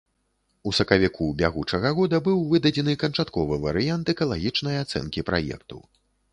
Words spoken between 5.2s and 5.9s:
праекту.